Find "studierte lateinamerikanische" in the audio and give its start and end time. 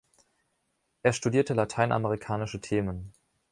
1.13-2.59